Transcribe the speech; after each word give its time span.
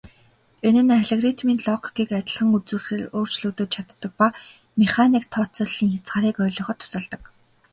Энэ 0.67 0.81
нь 0.85 0.95
алгоритмын 0.99 1.59
логикийг 1.67 2.09
адилхан 2.19 2.49
үзүүлэхээр 2.57 3.03
өөрчлөгдөж 3.17 3.69
чаддаг 3.73 4.11
ба 4.19 4.27
механик 4.81 5.25
тооцооллын 5.33 5.89
хязгаарыг 5.93 6.37
ойлгоход 6.45 6.77
тусалдаг. 6.79 7.21